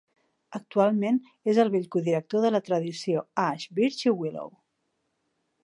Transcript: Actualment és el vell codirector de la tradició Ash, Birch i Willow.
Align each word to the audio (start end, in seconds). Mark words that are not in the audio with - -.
Actualment 0.59 1.19
és 1.53 1.59
el 1.65 1.69
vell 1.75 1.85
codirector 1.95 2.43
de 2.47 2.51
la 2.55 2.63
tradició 2.71 3.23
Ash, 3.45 3.69
Birch 3.81 4.03
i 4.11 4.15
Willow. 4.23 4.51